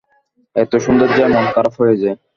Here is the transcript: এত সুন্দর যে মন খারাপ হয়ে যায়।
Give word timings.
এত 0.55 0.71
সুন্দর 0.85 1.07
যে 1.17 1.23
মন 1.27 1.45
খারাপ 1.53 1.73
হয়ে 1.79 1.95
যায়। 2.01 2.17